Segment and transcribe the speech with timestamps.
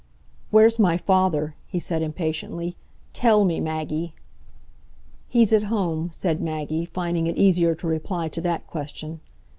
[0.49, 2.75] "Where's my father?" he said impatiently.
[3.13, 4.15] "Tell me, Maggie."
[5.29, 9.19] "He's at home," said Maggie, finding it easier to reply to that question.